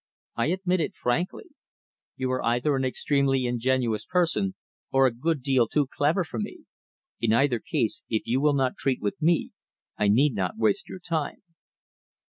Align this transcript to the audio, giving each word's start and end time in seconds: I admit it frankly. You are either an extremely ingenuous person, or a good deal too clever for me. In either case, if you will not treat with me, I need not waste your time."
I 0.35 0.47
admit 0.47 0.79
it 0.79 0.95
frankly. 0.95 1.49
You 2.15 2.31
are 2.31 2.43
either 2.43 2.75
an 2.75 2.83
extremely 2.83 3.45
ingenuous 3.45 4.03
person, 4.03 4.55
or 4.91 5.05
a 5.05 5.11
good 5.13 5.43
deal 5.43 5.67
too 5.67 5.85
clever 5.95 6.23
for 6.23 6.39
me. 6.39 6.65
In 7.19 7.33
either 7.33 7.59
case, 7.59 8.01
if 8.09 8.23
you 8.25 8.41
will 8.41 8.55
not 8.55 8.75
treat 8.77 8.99
with 8.99 9.21
me, 9.21 9.51
I 9.99 10.07
need 10.07 10.33
not 10.33 10.57
waste 10.57 10.89
your 10.89 10.97
time." 10.99 11.43